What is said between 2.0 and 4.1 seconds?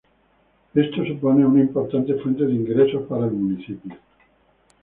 fuente de ingresos para el municipio.